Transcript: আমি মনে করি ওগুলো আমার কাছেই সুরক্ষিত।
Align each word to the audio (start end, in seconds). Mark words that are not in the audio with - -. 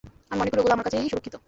আমি 0.31 0.39
মনে 0.41 0.49
করি 0.51 0.59
ওগুলো 0.61 0.75
আমার 0.75 0.85
কাছেই 0.87 1.11
সুরক্ষিত। 1.11 1.35